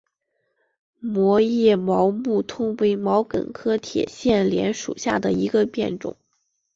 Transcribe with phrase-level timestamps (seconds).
[0.99, 6.17] 膜叶毛木通为毛茛科铁线莲属下的一个变种。